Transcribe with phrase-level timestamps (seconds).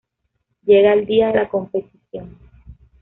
[0.65, 2.35] Llega el día de la competición.